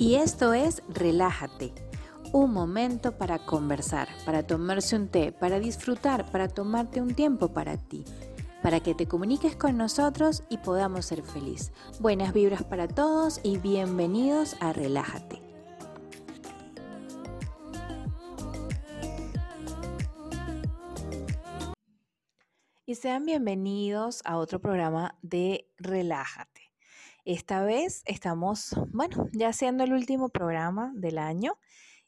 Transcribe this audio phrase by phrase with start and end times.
[0.00, 1.74] Y esto es Relájate,
[2.32, 7.76] un momento para conversar, para tomarse un té, para disfrutar, para tomarte un tiempo para
[7.76, 8.06] ti,
[8.62, 11.70] para que te comuniques con nosotros y podamos ser feliz.
[11.98, 15.42] Buenas vibras para todos y bienvenidos a Relájate.
[22.86, 26.69] Y sean bienvenidos a otro programa de Relájate.
[27.24, 31.58] Esta vez estamos, bueno, ya haciendo el último programa del año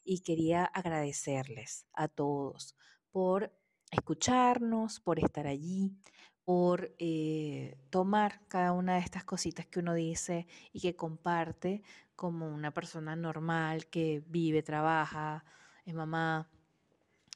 [0.03, 2.75] y quería agradecerles a todos
[3.11, 3.53] por
[3.91, 5.95] escucharnos, por estar allí,
[6.43, 11.83] por eh, tomar cada una de estas cositas que uno dice y que comparte
[12.15, 15.45] como una persona normal que vive, trabaja,
[15.85, 16.49] es mamá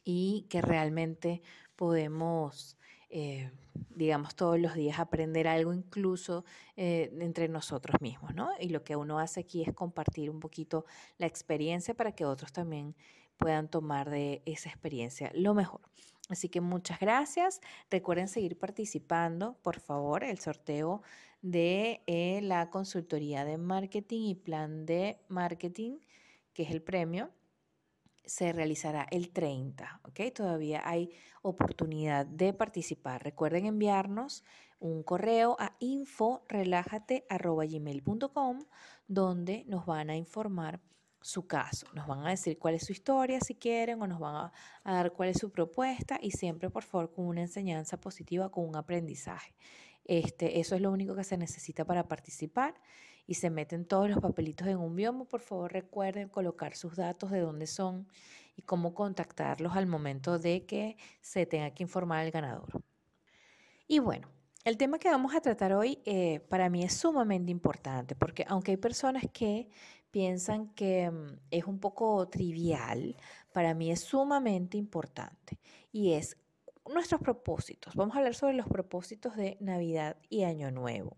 [0.10, 1.42] y que realmente
[1.76, 2.78] podemos
[3.10, 3.52] eh,
[3.90, 6.46] digamos, todos los días aprender algo incluso
[6.78, 8.50] eh, entre nosotros mismos, ¿no?
[8.60, 10.86] Y lo que uno hace aquí es compartir un poquito
[11.18, 12.96] la experiencia para que otros también
[13.38, 15.82] puedan tomar de esa experiencia lo mejor.
[16.30, 17.60] Así que muchas gracias.
[17.90, 21.02] Recuerden seguir participando, por favor, el sorteo
[21.42, 26.00] de eh, la consultoría de marketing y plan de marketing,
[26.54, 27.30] que es el premio
[28.28, 30.20] se realizará el 30, ¿ok?
[30.36, 31.10] Todavía hay
[31.42, 33.24] oportunidad de participar.
[33.24, 34.44] Recuerden enviarnos
[34.80, 38.60] un correo a info.relájate.gmail.com
[39.08, 40.80] donde nos van a informar
[41.22, 41.88] su caso.
[41.94, 44.52] Nos van a decir cuál es su historia si quieren o nos van a,
[44.84, 48.68] a, dar cuál es su propuesta y siempre, por favor, con una enseñanza positiva, con
[48.68, 49.56] un aprendizaje.
[50.06, 52.76] Este, eso es lo único que se necesita para participar
[53.28, 57.30] y se meten todos los papelitos en un biomo, por favor recuerden colocar sus datos
[57.30, 58.08] de dónde son
[58.56, 62.82] y cómo contactarlos al momento de que se tenga que informar al ganador.
[63.88, 64.28] Y bueno,
[64.64, 68.72] el tema que vamos a tratar hoy eh, para mí es sumamente importante porque aunque
[68.72, 69.70] hay personas que
[70.12, 73.16] piensan que mm, es un poco trivial,
[73.54, 75.60] para mí es sumamente importante
[75.92, 76.38] y es
[76.92, 77.96] nuestros propósitos.
[77.96, 81.18] Vamos a hablar sobre los propósitos de Navidad y Año Nuevo.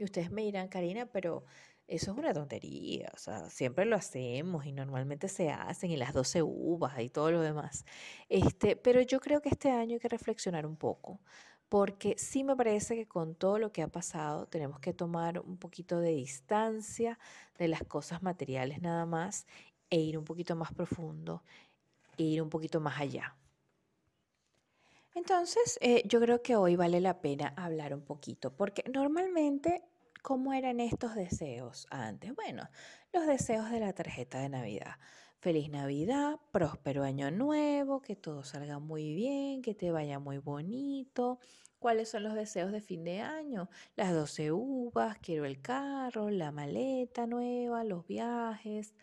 [0.00, 1.44] Y ustedes me dirán, Karina, pero
[1.86, 6.14] eso es una tontería, o sea, siempre lo hacemos y normalmente se hacen y las
[6.14, 7.84] 12 uvas y todo lo demás.
[8.30, 11.20] Este, pero yo creo que este año hay que reflexionar un poco,
[11.68, 15.58] porque sí me parece que con todo lo que ha pasado tenemos que tomar un
[15.58, 17.18] poquito de distancia
[17.58, 19.46] de las cosas materiales nada más
[19.90, 21.42] e ir un poquito más profundo
[22.16, 23.36] e ir un poquito más allá.
[25.14, 29.84] Entonces, eh, yo creo que hoy vale la pena hablar un poquito, porque normalmente
[30.22, 32.34] ¿Cómo eran estos deseos antes?
[32.34, 32.68] Bueno,
[33.12, 34.96] los deseos de la tarjeta de Navidad.
[35.38, 41.38] Feliz Navidad, próspero año nuevo, que todo salga muy bien, que te vaya muy bonito.
[41.78, 43.70] ¿Cuáles son los deseos de fin de año?
[43.96, 48.94] Las 12 uvas, quiero el carro, la maleta nueva, los viajes,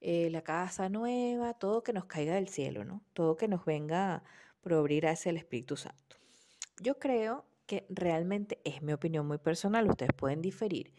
[0.00, 3.02] eh, la casa nueva, todo que nos caiga del cielo, ¿no?
[3.12, 4.22] Todo que nos venga
[4.62, 6.16] hacia el Espíritu Santo.
[6.80, 10.92] Yo creo que realmente es mi opinión muy personal, ustedes pueden diferir,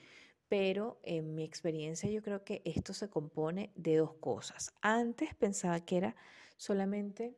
[0.48, 4.74] pero en mi experiencia yo creo que esto se compone de dos cosas.
[4.82, 6.16] Antes pensaba que era
[6.58, 7.38] solamente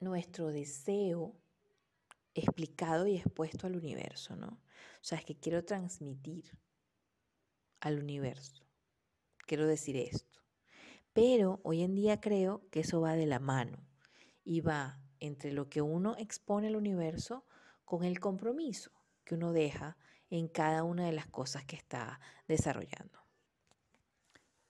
[0.00, 1.34] nuestro deseo
[2.34, 4.48] explicado y expuesto al universo, ¿no?
[4.48, 6.56] O sea, es que quiero transmitir
[7.80, 8.64] al universo.
[9.46, 10.40] Quiero decir esto.
[11.12, 13.87] Pero hoy en día creo que eso va de la mano
[14.48, 17.44] y va entre lo que uno expone al universo
[17.84, 18.90] con el compromiso
[19.24, 19.98] que uno deja
[20.30, 23.18] en cada una de las cosas que está desarrollando.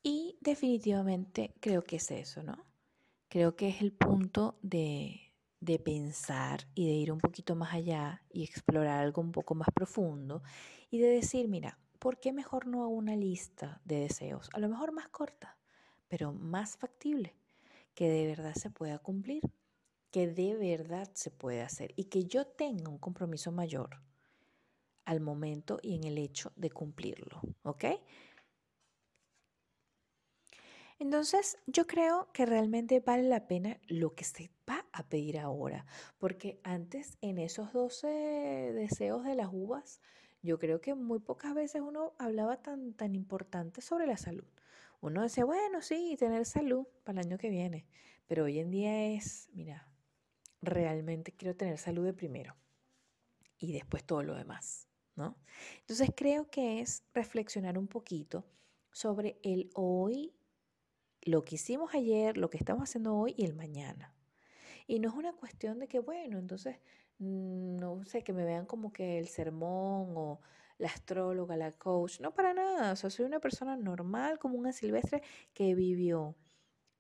[0.03, 2.67] Y definitivamente creo que es eso, ¿no?
[3.29, 8.25] Creo que es el punto de, de pensar y de ir un poquito más allá
[8.31, 10.43] y explorar algo un poco más profundo
[10.91, 14.51] y de decir, mira, ¿por qué mejor no hago una lista de deseos?
[14.55, 15.57] A lo mejor más corta,
[16.09, 17.37] pero más factible,
[17.95, 19.43] que de verdad se pueda cumplir
[20.11, 24.01] que de verdad se puede hacer y que yo tenga un compromiso mayor
[25.05, 27.85] al momento y en el hecho de cumplirlo, ¿ok?
[30.99, 35.87] Entonces, yo creo que realmente vale la pena lo que se va a pedir ahora,
[36.19, 40.01] porque antes en esos 12 deseos de las uvas,
[40.43, 44.47] yo creo que muy pocas veces uno hablaba tan, tan importante sobre la salud.
[45.01, 47.87] Uno decía, bueno, sí, tener salud para el año que viene,
[48.27, 49.87] pero hoy en día es, mira,
[50.61, 52.57] realmente quiero tener salud de primero
[53.59, 55.37] y después todo lo demás, ¿no?
[55.81, 58.45] Entonces creo que es reflexionar un poquito
[58.93, 60.35] sobre el hoy,
[61.23, 64.15] lo que hicimos ayer, lo que estamos haciendo hoy y el mañana.
[64.87, 66.79] Y no es una cuestión de que, bueno, entonces,
[67.19, 70.41] mm, no sé, que me vean como que el sermón o
[70.79, 74.73] la astróloga, la coach, no para nada, o sea, soy una persona normal como una
[74.73, 75.23] silvestre
[75.53, 76.37] que vivió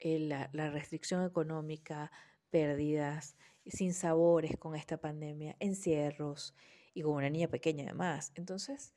[0.00, 2.10] eh, la, la restricción económica,
[2.50, 3.36] pérdidas,
[3.66, 6.54] sin sabores con esta pandemia, encierros
[6.94, 8.32] y con una niña pequeña además.
[8.34, 8.94] Entonces,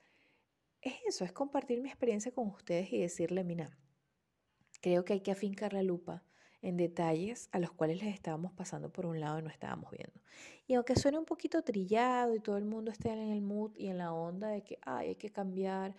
[0.81, 3.77] es eso, es compartir mi experiencia con ustedes y decirle, mira,
[4.81, 6.23] creo que hay que afincar la lupa
[6.61, 10.21] en detalles a los cuales les estábamos pasando por un lado y no estábamos viendo.
[10.67, 13.87] Y aunque suene un poquito trillado y todo el mundo esté en el mood y
[13.87, 15.95] en la onda de que hay que cambiar,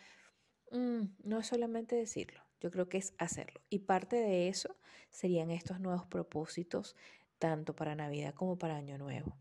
[0.71, 3.61] mm, no es solamente decirlo, yo creo que es hacerlo.
[3.71, 4.77] Y parte de eso
[5.11, 6.97] serían estos nuevos propósitos,
[7.43, 9.37] tanto para Navidad como para Año Nuevo.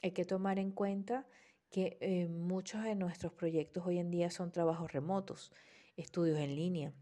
[0.00, 1.26] Hay que tomar en cuenta
[1.68, 5.50] que eh, muchos de nuestros proyectos hoy en día son trabajos remotos,
[5.96, 6.92] estudios en línea,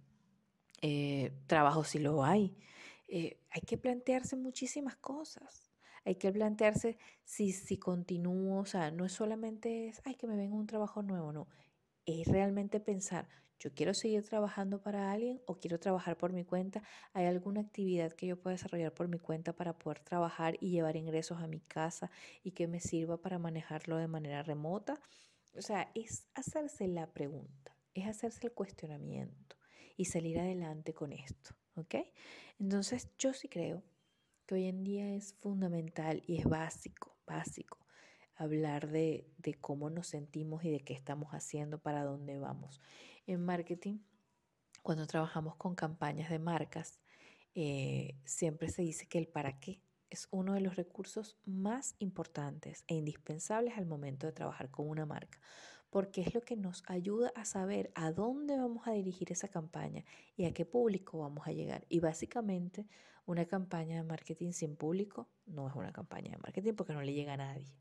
[0.81, 2.57] eh, trabajos si lo hay.
[3.07, 5.71] Eh, hay que plantearse muchísimas cosas.
[6.07, 10.37] Hay que plantearse si, si continúo, o sea, no es solamente es, ay, que me
[10.37, 11.49] venga un trabajo nuevo, no.
[12.07, 13.29] Es realmente pensar,
[13.63, 16.83] yo quiero seguir trabajando para alguien o quiero trabajar por mi cuenta.
[17.13, 20.97] ¿Hay alguna actividad que yo pueda desarrollar por mi cuenta para poder trabajar y llevar
[20.97, 22.11] ingresos a mi casa
[22.43, 25.01] y que me sirva para manejarlo de manera remota?
[25.57, 29.57] O sea, es hacerse la pregunta, es hacerse el cuestionamiento
[29.97, 31.95] y salir adelante con esto, ¿ok?
[32.59, 33.85] Entonces yo sí creo
[34.45, 37.82] que hoy en día es fundamental y es básico, básico
[38.43, 42.81] hablar de, de cómo nos sentimos y de qué estamos haciendo, para dónde vamos.
[43.27, 43.99] En marketing,
[44.83, 47.01] cuando trabajamos con campañas de marcas,
[47.55, 49.81] eh, siempre se dice que el para qué
[50.11, 55.07] es uno de los recursos más importantes e indispensables al momento de trabajar con una
[55.07, 55.39] marca,
[55.89, 60.05] porque es lo que nos ayuda a saber a dónde vamos a dirigir esa campaña
[60.37, 61.87] y a qué público vamos a llegar.
[61.89, 62.87] Y básicamente
[63.25, 67.15] una campaña de marketing sin público no es una campaña de marketing porque no le
[67.15, 67.73] llega a nadie.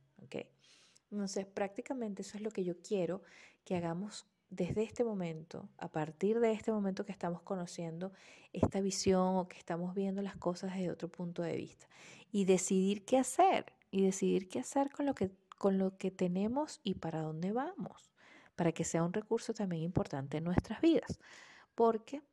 [1.11, 3.21] Entonces, prácticamente eso es lo que yo quiero
[3.65, 8.11] que hagamos desde este momento, a partir de este momento que estamos conociendo
[8.53, 11.87] esta visión o que estamos viendo las cosas desde otro punto de vista
[12.31, 15.31] y decidir qué hacer y decidir qué hacer con lo que
[15.61, 18.11] con lo que tenemos y para dónde vamos,
[18.55, 21.19] para que sea un recurso también importante en nuestras vidas.
[21.75, 22.23] Porque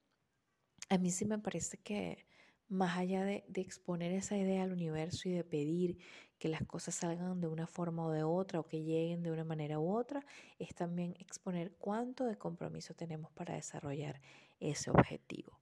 [0.88, 2.26] a mí sí me parece que
[2.68, 5.98] más allá de, exponer esa idea al universo y de pedir
[6.38, 9.44] que las cosas salgan de una forma o de otra o que lleguen de una
[9.44, 10.24] manera u otra,
[10.58, 14.20] es también exponer cuánto de compromiso tenemos para desarrollar
[14.60, 15.58] ese objetivo.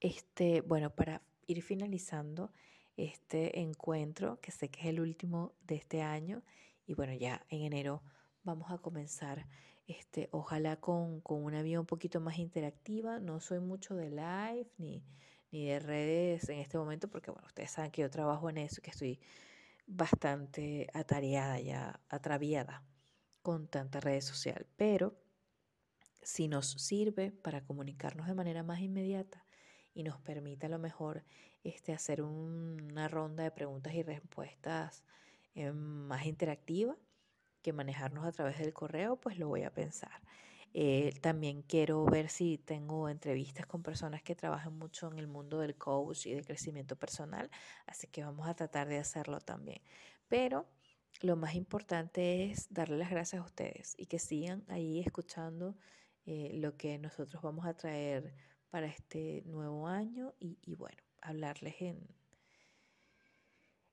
[0.00, 2.52] Este, bueno, para ir finalizando
[2.96, 6.42] este encuentro, que sé que es el último de este año,
[6.86, 8.02] y bueno, ya en enero
[8.44, 9.46] vamos a comenzar,
[9.86, 13.18] este, ojalá con, una vía un poquito más interactiva.
[13.18, 15.02] No soy mucho de live ni,
[15.54, 18.82] ni de redes en este momento, porque bueno, ustedes saben que yo trabajo en eso,
[18.82, 19.20] que estoy
[19.86, 22.82] bastante atareada ya, atraviada
[23.40, 24.66] con tanta redes social.
[24.76, 25.16] Pero
[26.22, 29.44] si nos sirve para comunicarnos de manera más inmediata
[29.94, 31.22] y nos permite a lo mejor
[31.62, 35.04] este, hacer una ronda de preguntas y respuestas
[35.54, 36.96] eh, más interactiva
[37.62, 40.20] que manejarnos a través del correo, pues lo voy a pensar.
[40.76, 45.60] Eh, también quiero ver si tengo entrevistas con personas que trabajan mucho en el mundo
[45.60, 47.48] del coach y de crecimiento personal,
[47.86, 49.80] así que vamos a tratar de hacerlo también.
[50.28, 50.66] Pero
[51.22, 55.76] lo más importante es darle las gracias a ustedes y que sigan ahí escuchando
[56.26, 58.34] eh, lo que nosotros vamos a traer
[58.70, 62.08] para este nuevo año y, y bueno, hablarles en,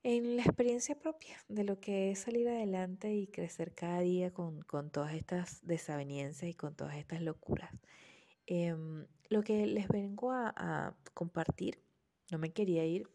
[0.03, 4.63] en la experiencia propia de lo que es salir adelante y crecer cada día con,
[4.91, 7.71] todas estas desavenencias y con todas estas locuras.
[8.47, 11.83] Em, lo que les vengo a, compartir,
[12.31, 13.09] no me quería ir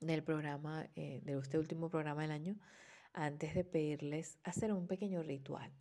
[0.00, 2.56] del programa, eh, de este último programa del año,
[3.12, 5.72] antes de pedirles hacer un pequeño ritual.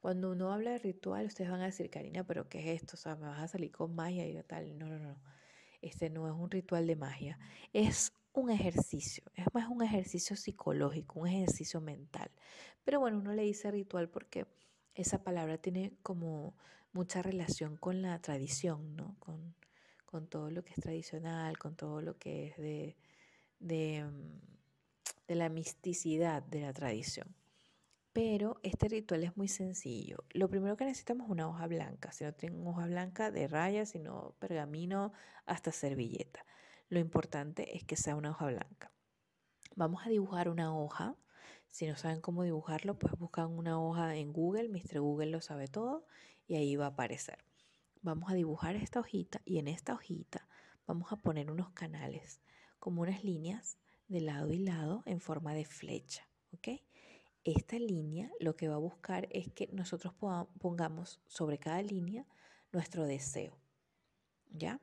[0.00, 2.94] Cuando uno habla de ritual, ustedes van a decir, Karina, pero ¿qué es esto?
[2.94, 4.76] O sea, me vas a salir con magia y tal.
[4.76, 5.18] No, no, no.
[5.80, 7.38] Este no es un ritual de magia.
[7.72, 12.30] Es un ejercicio, es más un ejercicio psicológico, un ejercicio mental.
[12.84, 14.46] Pero bueno, uno le dice ritual porque
[14.94, 16.54] esa palabra tiene como
[16.92, 19.16] mucha relación con la tradición, ¿no?
[19.20, 19.54] Con,
[20.04, 22.96] con todo lo que es tradicional, con todo lo que es de,
[23.60, 27.34] de, mm, la misticidad de la tradición.
[28.12, 30.24] Pero este ritual es muy sencillo.
[30.30, 32.12] Lo primero que necesitamos es una hoja blanca.
[32.12, 35.12] Si no tengo hoja blanca de rayas, sino pergamino
[35.46, 36.44] hasta servilleta.
[36.88, 38.92] Lo importante es que sea una hoja blanca.
[39.76, 41.16] Vamos a dibujar una hoja.
[41.70, 44.68] Si no saben cómo dibujarlo, pues buscan una hoja en Google.
[44.68, 45.00] Mr.
[45.00, 46.06] Google lo sabe todo
[46.46, 47.38] y ahí va a aparecer.
[48.02, 50.46] Vamos a dibujar esta hojita y en esta hojita
[50.86, 52.40] vamos a poner unos canales,
[52.78, 56.28] como unas líneas de lado y lado en forma de flecha.
[57.44, 60.14] esta línea lo que va a buscar es que nosotros
[60.60, 62.26] pongamos sobre cada línea
[62.72, 63.58] nuestro deseo.
[64.50, 64.80] ¿Ya?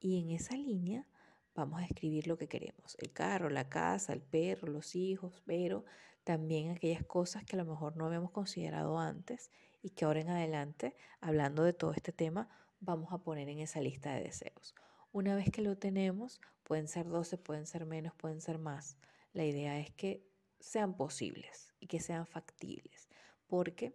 [0.00, 1.06] Y en esa línea
[1.54, 2.96] vamos a escribir lo que queremos.
[2.98, 5.84] El carro, la casa, el perro, los hijos, pero
[6.24, 9.50] también aquellas cosas que a lo mejor no habíamos considerado antes
[9.82, 12.48] y que ahora en adelante, hablando de todo este tema,
[12.80, 14.74] vamos a poner en esa lista de deseos.
[15.12, 18.96] Una vez que lo tenemos, pueden ser 12, pueden ser menos, pueden ser más.
[19.32, 20.26] La idea es que
[20.58, 23.08] sean posibles y que sean factibles,
[23.46, 23.94] porque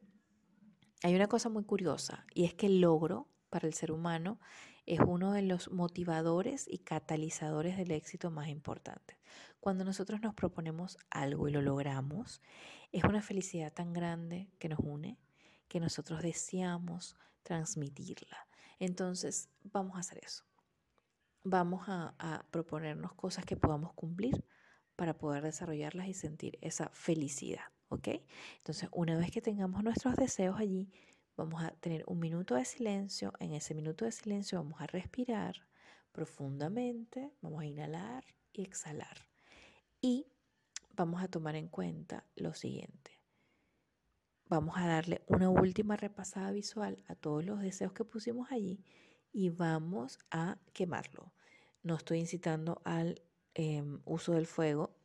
[1.01, 4.39] hay una cosa muy curiosa y es que el logro para el ser humano
[4.86, 9.17] es uno de los motivadores y catalizadores del éxito más importantes.
[9.59, 12.41] Cuando nosotros nos proponemos algo y lo logramos,
[12.91, 15.19] es una felicidad tan grande que nos une
[15.69, 18.48] que nosotros deseamos transmitirla.
[18.79, 20.43] Entonces, vamos a hacer eso.
[21.43, 24.43] Vamos a, proponernos cosas que podamos cumplir
[24.95, 28.09] para poder desarrollarlas y sentir esa felicidad, ¿ok?
[28.57, 30.91] Entonces, una vez que tengamos nuestros deseos allí,
[31.39, 33.31] vamos a tener un minuto de silencio.
[33.39, 35.55] En ese minuto de silencio vamos a respirar
[36.12, 39.25] profundamente, vamos a inhalar y exhalar.
[40.01, 40.27] Y
[40.96, 43.22] vamos a tomar en cuenta lo siguiente.
[44.50, 48.84] Vamos a darle una última repasada visual a todos los deseos que pusimos allí
[49.31, 51.31] y vamos a quemarlo.
[51.84, 53.22] No estoy incitando al
[53.53, 54.99] em, uso del fuego.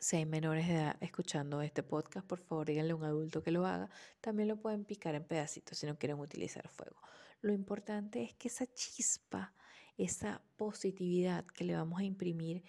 [0.00, 3.50] Si hay menores de edad escuchando este podcast, por favor díganle a un adulto que
[3.50, 3.90] lo haga.
[4.20, 7.02] También lo pueden picar en pedacitos si no quieren utilizar fuego.
[7.40, 9.52] Lo importante es que esa chispa,
[9.96, 12.62] esa positividad que le vamos a imprimir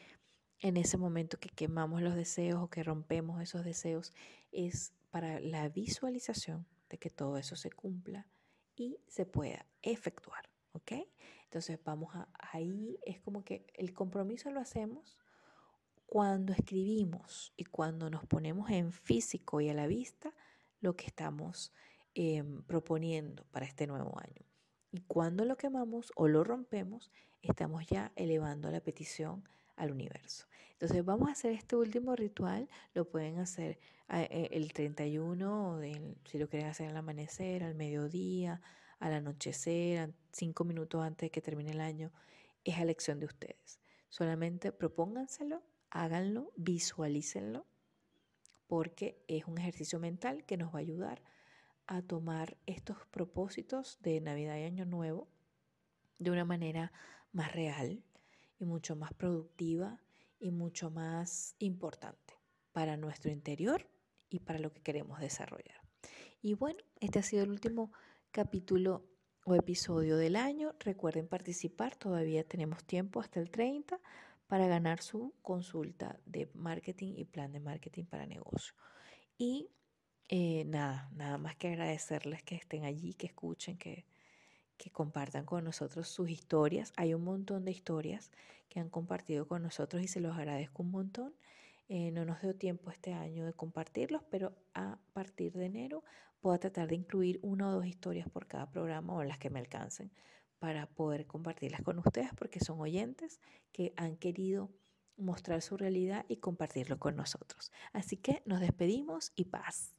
[0.59, 4.11] en ese momento que quemamos los deseos o que rompemos esos deseos
[4.51, 8.27] es para la visualización de que todo eso se cumpla
[8.75, 10.93] y se pueda efectuar, ¿ok?
[11.43, 15.15] Entonces vamos a, ahí, es como que el compromiso lo hacemos
[16.09, 20.33] cuando escribimos y cuando nos ponemos en físico y a la vista
[20.81, 21.71] lo que estamos
[22.15, 24.43] em, proponiendo para este nuevo año.
[24.91, 27.11] Y cuando lo quemamos o lo rompemos,
[27.43, 30.47] estamos ya elevando la petición al universo.
[30.71, 33.77] Entonces vamos a hacer este último ritual, lo pueden hacer
[34.09, 35.79] eh, el 31,
[36.25, 38.61] si lo quieren hacer al amanecer, al mediodía,
[38.97, 42.11] al anochecer, cinco minutos antes de que termine el año,
[42.63, 43.79] es elección de ustedes.
[44.09, 45.61] Solamente propónganselo,
[45.91, 47.65] háganlo, visualícenlo,
[48.67, 51.23] porque es un ejercicio mental que nos va a ayudar
[51.87, 55.27] a tomar estos propósitos de Navidad y Año Nuevo
[56.19, 56.91] de una manera
[57.31, 58.03] más real,
[58.59, 59.99] y mucho más productiva
[60.39, 62.35] y mucho más importante
[62.71, 63.89] para nuestro interior
[64.29, 65.81] y para lo que queremos desarrollar.
[66.41, 67.91] Y bueno, este ha sido el último
[68.31, 69.05] capítulo
[69.45, 70.75] o episodio del año.
[70.79, 73.99] Recuerden participar, todavía tenemos tiempo hasta el 30
[74.49, 78.73] para ganar su consulta de marketing y plan de marketing para negocio.
[79.37, 79.69] Y
[80.27, 84.05] eh, nada, nada más que agradecerles que estén allí, que escuchen, que,
[84.75, 86.93] que compartan con nosotros sus historias.
[86.97, 88.31] Hay un montón de historias
[88.69, 91.35] que han compartido con nosotros y se los agradezco un montón.
[91.87, 96.03] Eh, no nos dio tiempo este año de compartirlos, pero a partir de enero
[96.41, 99.59] puedo tratar de incluir una o dos historias por cada programa o las que me
[99.59, 100.11] alcancen
[100.59, 103.39] para poder compartirlas con ustedes porque son oyentes
[103.71, 104.69] que han querido
[105.17, 107.71] mostrar su realidad y compartirlo con nosotros.
[107.93, 109.93] Así que nos despedimos y paz.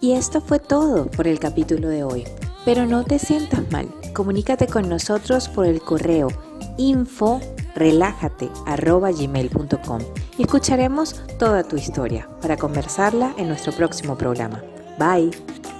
[0.00, 2.24] Y esto fue todo por el capítulo de hoy.
[2.64, 6.28] Pero no te sientas mal, comunícate con nosotros por el correo
[6.76, 7.40] info
[10.38, 14.62] y escucharemos toda tu historia para conversarla en nuestro próximo programa.
[14.98, 15.79] Bye.